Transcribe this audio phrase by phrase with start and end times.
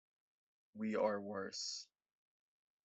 [0.73, 1.85] We are worse.